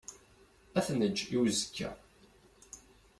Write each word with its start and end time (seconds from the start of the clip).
Ad 0.77 0.83
t-neǧǧ 0.85 1.17
i 1.35 1.37
uzekka. 1.41 1.89